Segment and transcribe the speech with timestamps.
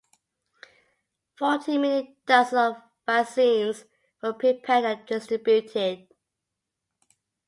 [1.37, 3.85] Forty million doses of vaccines
[4.23, 6.07] were prepared and distributed.